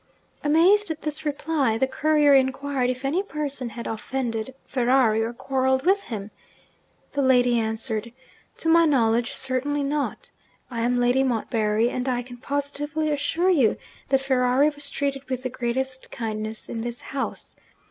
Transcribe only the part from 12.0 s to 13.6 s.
I can positively assure